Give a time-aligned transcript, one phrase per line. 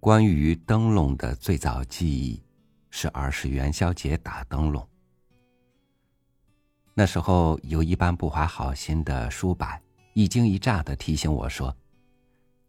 [0.00, 2.40] 关于灯笼的最早记忆，
[2.88, 4.86] 是儿时元宵节打灯笼。
[6.94, 9.66] 那时候有一班不怀好心的叔伯，
[10.14, 11.76] 一惊一乍的提醒我说：“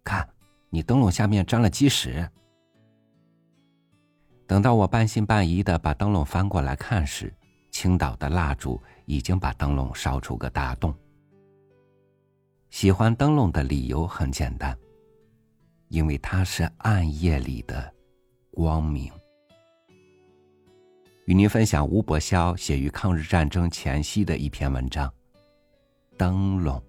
[0.03, 0.27] 看，
[0.71, 2.27] 你灯笼下面沾了鸡屎。”
[4.47, 7.31] 等到我半信半疑的把灯笼翻过来看时，
[7.69, 10.91] 青岛的蜡烛已经把灯笼烧出个大洞。
[12.71, 14.75] 喜欢灯笼的理由很简单，
[15.89, 17.93] 因为它是暗夜里的
[18.51, 19.11] 光明。
[21.25, 25.07] 与您分享吴伯霄写于抗日战争前夕的一篇文章
[26.17, 26.81] 《灯笼》。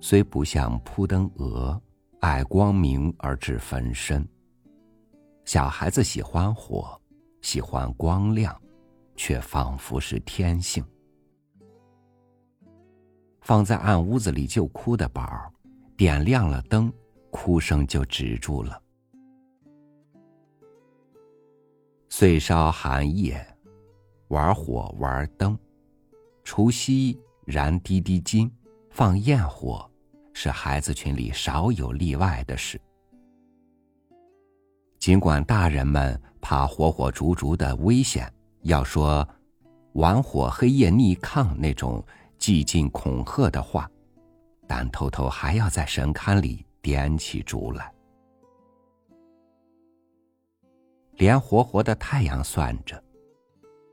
[0.00, 1.82] 虽不像扑灯蛾。
[2.20, 4.26] 爱光明而致焚身。
[5.46, 7.00] 小孩子喜欢火，
[7.40, 8.60] 喜欢光亮，
[9.14, 10.84] 却仿佛是天性。
[13.42, 15.48] 放在暗屋子里就哭的宝儿，
[15.96, 16.92] 点亮了灯，
[17.30, 18.82] 哭声就止住了。
[22.08, 23.46] 岁烧寒夜，
[24.26, 25.56] 玩火玩灯，
[26.42, 28.50] 除夕燃滴滴金，
[28.90, 29.88] 放焰火。
[30.32, 32.78] 是孩子群里少有例外的事。
[35.06, 38.28] 尽管大人们怕火火烛烛的危险，
[38.62, 39.24] 要说
[39.94, 42.04] “玩火黑夜逆抗”那种
[42.40, 43.88] 寂静恐吓的话，
[44.66, 47.94] 但偷偷还要在神龛里点起烛来。
[51.18, 53.00] 连活活的太阳算着，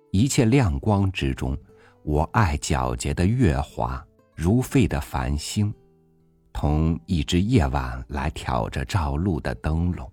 [0.09, 1.55] 一切亮光之中，
[2.01, 5.71] 我爱皎洁的月华，如沸的繁星。
[6.51, 10.11] 同一只夜晚来挑着照路的灯笼。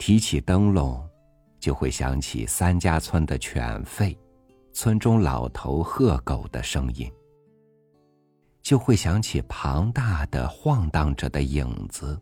[0.00, 0.98] 提起灯笼，
[1.58, 4.16] 就会想起三家村的犬吠，
[4.72, 7.12] 村中老头喝狗的声音。
[8.62, 12.18] 就会想起庞大的晃荡着的影子，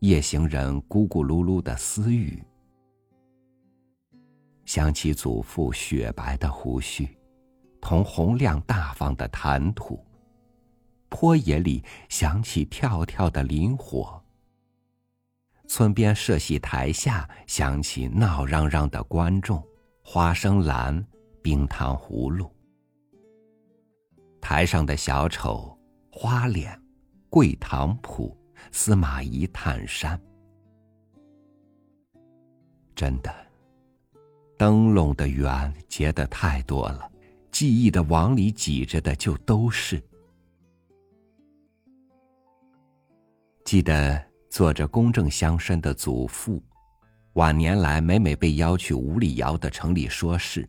[0.00, 2.44] 夜行人咕咕噜噜的私语。
[4.66, 7.08] 想起祖父雪白的胡须，
[7.80, 9.98] 同洪亮大方的谈吐。
[11.08, 14.22] 坡野里响起跳跳的磷火，
[15.66, 19.62] 村边社戏台下响起闹嚷嚷的观众，
[20.02, 21.04] 花生兰、
[21.42, 22.50] 冰糖葫芦。
[24.40, 25.76] 台上的小丑、
[26.10, 26.80] 花脸、
[27.28, 28.36] 桂堂谱、
[28.70, 30.20] 司马懿探山。
[32.94, 33.34] 真的，
[34.56, 37.10] 灯笼的缘结的太多了，
[37.50, 40.02] 记忆的网里挤着的就都是。
[43.64, 44.24] 记得
[44.56, 46.62] 做着公正乡绅的祖父，
[47.34, 50.66] 晚年来每每被邀去五里窑的城里说事，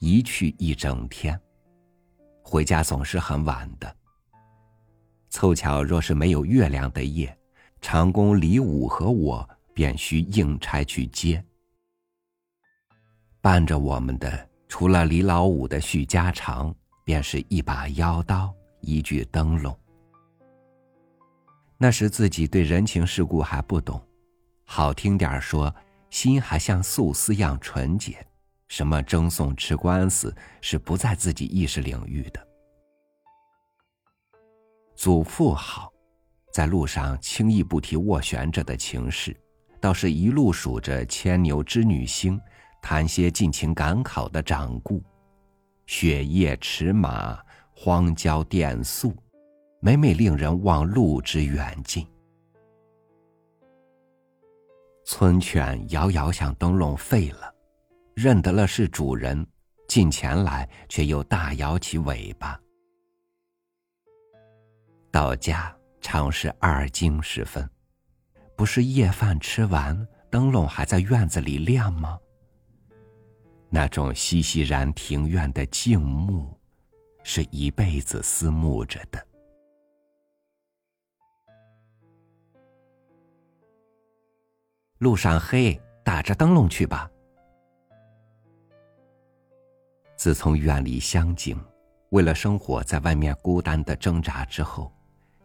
[0.00, 1.40] 一去一整天，
[2.42, 3.96] 回家总是很晚的。
[5.28, 7.32] 凑巧若是没有月亮的夜，
[7.80, 11.40] 长工李武和我便需应差去接。
[13.40, 16.74] 伴着我们的，除了李老五的叙家常，
[17.04, 19.79] 便是一把腰刀，一具灯笼。
[21.82, 23.98] 那时自己对人情世故还不懂，
[24.66, 25.74] 好听点说，
[26.10, 28.18] 心还像素丝样纯洁。
[28.68, 32.48] 什么争讼吃官司是不在自己意识领域的。
[34.94, 35.90] 祖父好，
[36.52, 39.34] 在路上轻易不提斡旋着的情事，
[39.80, 42.38] 倒是一路数着牵牛织女星，
[42.82, 45.02] 谈些尽情赶考的掌故，
[45.86, 47.42] 雪夜驰马，
[47.74, 49.16] 荒郊电宿。
[49.82, 52.06] 每每令人望路之远近。
[55.06, 57.52] 村犬遥遥向灯笼吠了，
[58.14, 59.44] 认得了是主人，
[59.88, 62.60] 近前来却又大摇起尾巴。
[65.10, 67.68] 到家常是二更时分，
[68.54, 72.18] 不是夜饭吃完，灯笼还在院子里亮吗？
[73.70, 76.54] 那种熙熙然庭院的静穆，
[77.24, 79.26] 是一辈子思慕着的。
[85.00, 87.10] 路上黑，打着灯笼去吧。
[90.14, 91.58] 自从远离乡景，
[92.10, 94.92] 为了生活在外面孤单的挣扎之后，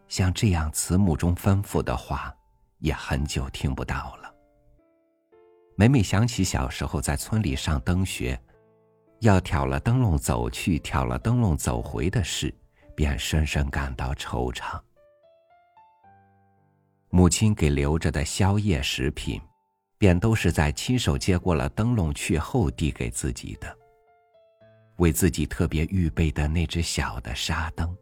[0.08, 2.36] 像这样慈母中吩咐的话，
[2.80, 4.30] 也很久听不到了。
[5.74, 8.38] 每每想起小时候在村里上灯学，
[9.20, 12.54] 要挑了灯笼走去，挑了灯笼走回的事，
[12.94, 14.78] 便深深感到惆怅。
[17.16, 19.40] 母亲给留着的宵夜食品，
[19.96, 23.74] 便都是在亲手接过了灯笼去后递给自己的。
[24.98, 27.96] 为自己特别预备的那只小的沙灯，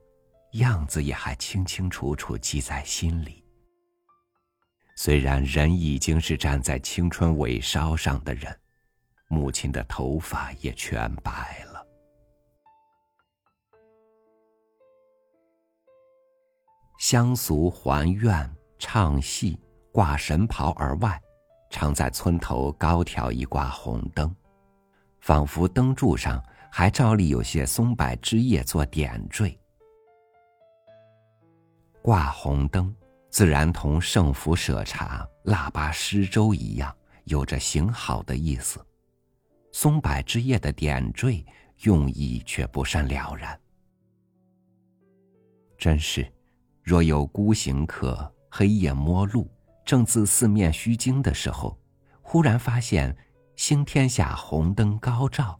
[0.55, 3.45] 样子也还清清楚楚记在心里。
[4.97, 8.59] 虽然人已经是站在青春尾梢上的人，
[9.29, 11.87] 母亲的头发也全白了。
[16.99, 19.59] 乡俗还愿、唱戏、
[19.93, 21.21] 挂神袍而外，
[21.71, 24.35] 常在村头高挑一挂红灯，
[25.21, 26.43] 仿佛灯柱上。
[26.77, 29.57] 还照例有些松柏枝叶做点缀，
[32.03, 32.93] 挂红灯
[33.31, 36.93] 自然同圣福舍茶、腊八施粥一样，
[37.27, 38.85] 有着行好的意思。
[39.71, 41.47] 松柏枝叶的点缀
[41.83, 43.57] 用意却不甚了然。
[45.79, 46.27] 真是，
[46.83, 49.51] 若有孤行客黑夜摸路，
[49.85, 51.77] 正自四面虚惊的时候，
[52.23, 53.13] 忽然发现
[53.57, 55.59] 星天下红灯高照。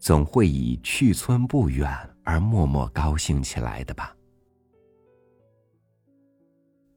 [0.00, 1.88] 总会以去村不远
[2.24, 4.12] 而默默高兴起来的吧？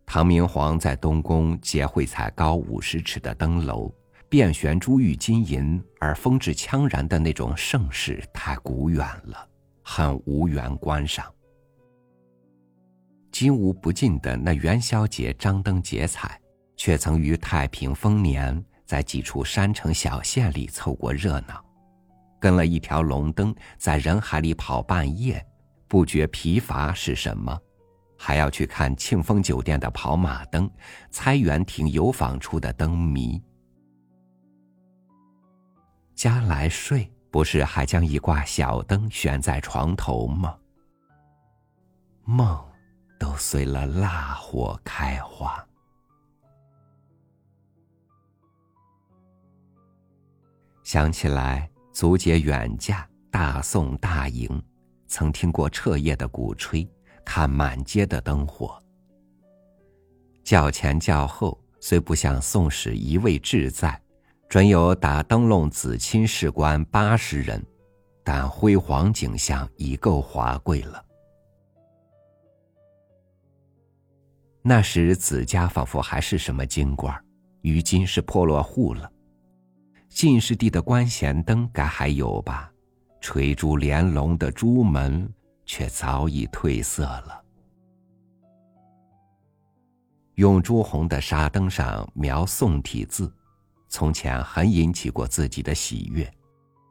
[0.04, 3.94] 唐明皇在东宫结会才高五十尺的灯楼，
[4.30, 9.48] 遍悬珠玉金银而风致盎然的那种盛世，太古远了，
[9.84, 11.32] 很无缘观赏。
[13.32, 16.40] 金无不尽的那元宵节张灯结彩，
[16.76, 21.64] 却曾于太平丰年，在几处山城小县里凑过热闹。
[22.40, 25.46] 跟了一条龙灯在人海里跑半夜，
[25.88, 27.58] 不觉疲乏是什么？
[28.18, 30.70] 还要去看庆丰酒店的跑马灯，
[31.10, 33.42] 猜园亭游坊处的灯谜。
[36.16, 40.58] 家来睡，不是还将一挂小灯悬在床头吗？
[42.26, 42.69] 梦，
[43.20, 45.64] 都随了蜡火开花。
[50.84, 51.70] 想起来。
[51.92, 54.64] 足解远嫁，大宋大营，
[55.08, 56.90] 曾听过彻夜的鼓吹，
[57.26, 58.82] 看满街的灯火。
[60.46, 64.02] 轿前轿后虽不像宋史一味志在，
[64.48, 67.62] 准有打灯笼紫钦士官八十人，
[68.24, 71.04] 但辉煌景象已够华贵了。
[74.70, 77.12] 那时子家仿佛还是什么京官，
[77.64, 79.12] 如今是破落户了。
[80.10, 82.72] 进士第的官衔灯该还有吧？
[83.20, 85.28] 垂珠连龙的朱门
[85.66, 87.44] 却早已褪色了。
[90.36, 93.34] 用朱红的纱灯上描宋体字，
[93.88, 96.32] 从前很引起过自己的喜悦。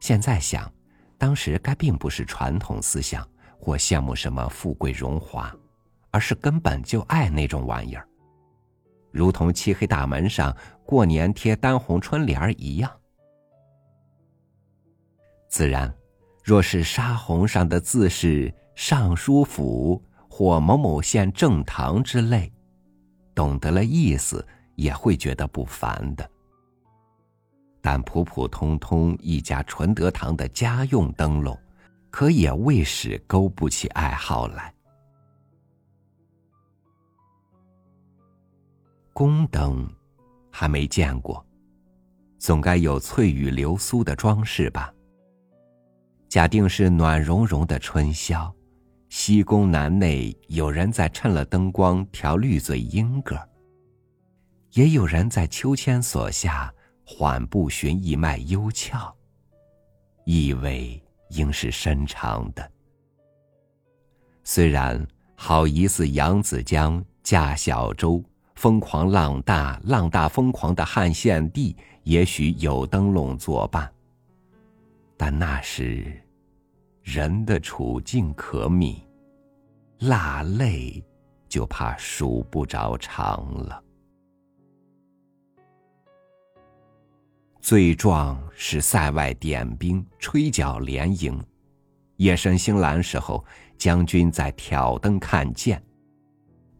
[0.00, 0.68] 现在想，
[1.16, 3.24] 当时该并不是传统思想
[3.56, 5.54] 或羡慕什么富贵荣华，
[6.10, 8.06] 而是根本就爱那种玩意儿，
[9.10, 12.90] 如同漆黑大门上过年贴单红春联一样。
[15.48, 15.92] 自然，
[16.44, 22.52] 若是纱红上的字是尚书府或某某县正堂之类，
[23.34, 24.46] 懂得了意思
[24.76, 26.30] 也会觉得不凡的。
[27.80, 31.58] 但普普通通一家纯德堂的家用灯笼，
[32.10, 34.74] 可也未使勾不起爱好来。
[39.18, 39.84] 宫灯
[40.48, 41.44] 还没见过，
[42.38, 44.94] 总该有翠羽流苏的装饰吧。
[46.28, 48.54] 假定是暖融融的春宵，
[49.08, 53.36] 西宫南内有人在趁了灯光调绿嘴莺歌，
[54.74, 56.72] 也有人在秋千索下
[57.04, 59.12] 缓步寻一脉幽窍，
[60.26, 62.70] 意味应是深长的。
[64.44, 68.22] 虽然好疑似扬子江架小舟，
[68.58, 73.88] 疯狂浪大浪大疯狂的汉献帝，也许有灯笼作伴。
[75.16, 76.20] 但那时，
[77.04, 78.96] 人的处境可悯，
[80.00, 81.00] 落泪
[81.48, 83.80] 就怕数不着长了。
[87.60, 91.40] 最壮是塞外点兵，吹角连营。
[92.16, 93.44] 夜深星阑时候，
[93.76, 95.80] 将军在挑灯看剑，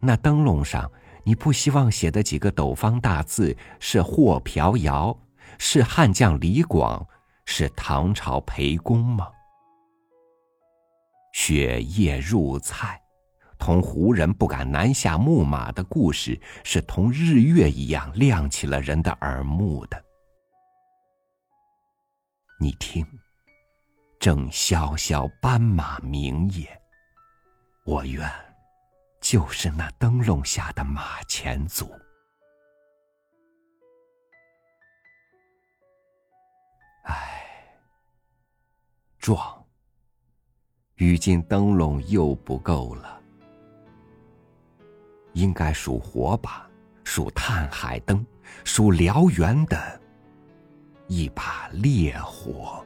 [0.00, 0.90] 那灯笼上，
[1.28, 5.14] 你不希望写的几个斗方大字是霍瓢尧，
[5.58, 7.06] 是汉将李广。
[7.44, 9.30] 是唐朝裴公吗？
[11.34, 12.98] 雪夜入菜，
[13.58, 20.02] 同胡人不敢南下牧马的故事，是同日月一样亮起了人的耳目的。
[22.58, 23.06] 你听，
[24.18, 26.66] 正萧萧斑马鸣也。
[27.84, 28.26] 我愿，
[29.30, 31.86] 就是那灯笼下的马前卒。
[37.02, 37.44] 唉
[39.18, 39.62] 壮
[40.96, 43.20] 如今灯笼又不够了
[45.34, 46.66] 应该属火把
[47.04, 48.24] 属探海灯
[48.64, 50.00] 属燎原的
[51.06, 52.82] 一把烈火。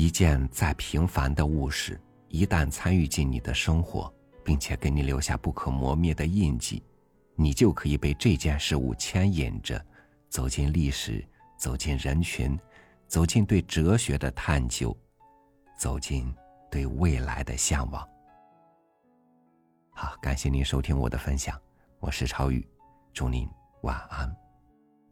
[0.00, 4.14] 一件再平凡的物事，一旦参与进你的生活，
[4.44, 6.84] 并且给你留下不可磨灭的印记。
[7.34, 9.84] 你就可以被这件事物牵引着，
[10.28, 11.26] 走进历史，
[11.56, 12.56] 走进人群，
[13.08, 14.96] 走进对哲学的探究，
[15.76, 16.32] 走进
[16.70, 18.08] 对未来的向往。
[19.90, 21.60] 好，感谢您收听我的分享，
[21.98, 22.64] 我是超宇，
[23.12, 23.48] 祝您
[23.82, 24.32] 晚安，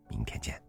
[0.08, 0.65] 明天见。